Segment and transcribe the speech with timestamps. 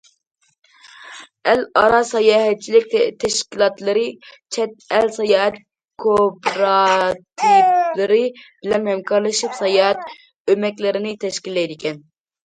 [1.51, 4.05] ئەل ئارا ساياھەتچىلىك تەشكىلاتلىرى
[4.57, 5.61] چەت ئەل ساياھەت
[6.07, 10.19] كوپىراتىپلىرى بىلەن ھەمكارلىشىپ ساياھەت
[10.55, 12.05] ئۆمەكلىرىنى تەشكىللەيدىكەن.